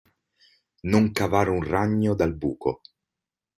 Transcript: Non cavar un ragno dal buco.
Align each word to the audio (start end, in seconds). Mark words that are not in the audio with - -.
Non 0.91 1.05
cavar 1.17 1.47
un 1.57 1.63
ragno 1.73 2.15
dal 2.15 2.33
buco. 2.33 2.71